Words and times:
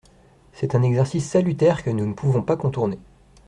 C’est 0.53 0.73
un 0.73 0.81
exercice 0.81 1.29
salutaire 1.29 1.83
que 1.83 1.91
nous 1.91 2.07
ne 2.07 2.15
pouvons 2.15 2.41
pas 2.41 2.57
contourner. 2.57 2.97